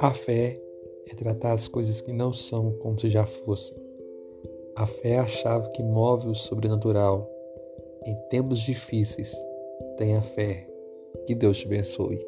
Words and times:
A 0.00 0.14
fé 0.14 0.58
é 1.10 1.14
tratar 1.14 1.52
as 1.52 1.68
coisas 1.68 2.00
que 2.00 2.12
não 2.12 2.32
são 2.32 2.72
como 2.78 2.98
se 2.98 3.10
já 3.10 3.26
fossem. 3.26 3.76
A 4.76 4.86
fé 4.86 5.10
é 5.10 5.18
a 5.18 5.26
chave 5.26 5.70
que 5.72 5.82
move 5.82 6.28
o 6.28 6.34
sobrenatural. 6.34 7.30
Em 8.06 8.16
tempos 8.30 8.60
difíceis, 8.60 9.34
tenha 9.98 10.22
fé. 10.22 10.66
Que 11.26 11.34
Deus 11.34 11.58
te 11.58 11.66
abençoe. 11.66 12.18